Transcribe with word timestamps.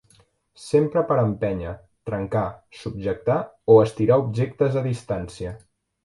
S'empra 0.67 1.01
per 1.09 1.17
empènyer, 1.23 1.73
trencar, 2.09 2.41
subjectar 2.83 3.35
o 3.73 3.75
estirar 3.83 4.17
objectes 4.23 4.79
a 4.81 4.83
distància. 4.87 5.53